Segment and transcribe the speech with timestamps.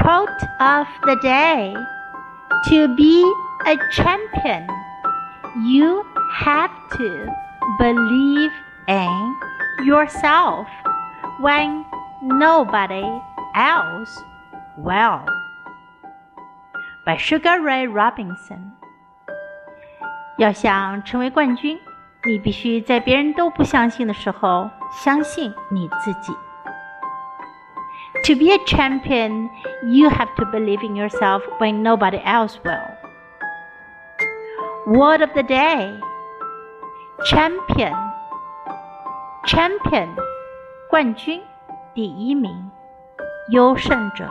[0.00, 1.74] Quote of the day
[2.70, 3.22] To be
[3.66, 4.66] a champion,
[5.64, 7.28] you have to
[7.78, 8.50] believe
[8.88, 9.34] in
[9.84, 10.66] yourself
[11.40, 11.84] when
[12.22, 13.04] nobody
[13.54, 14.24] else
[14.76, 15.20] will.
[17.04, 18.72] By Sugar Ray Robinson.
[20.38, 21.78] 要想成为冠军，
[22.24, 26.32] 你必须在别人都不相信的时候，相信你自己。
[28.24, 29.50] To be a champion,
[29.84, 32.86] you have to believe in yourself when nobody else will.
[34.86, 35.98] Word of the day
[37.24, 37.94] Champion.
[39.46, 40.14] Champion.
[40.90, 41.42] 冠军，
[41.94, 42.70] 第一名，
[43.50, 44.30] 优胜者。